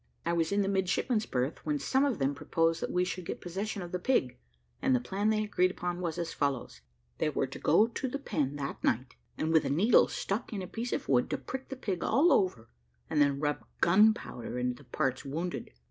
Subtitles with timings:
[0.25, 3.39] I was in the midshipmen's berth, when some of them proposed that we should get
[3.39, 4.39] possession of the pig;
[4.81, 6.81] and the plan they agreed upon was as follows:
[7.19, 10.63] they were to go to the pen that night, and with a needle stuck in
[10.63, 12.71] a piece of wood, to prick the pig all over,
[13.11, 15.69] and then rub gunpowder into the parts wounded.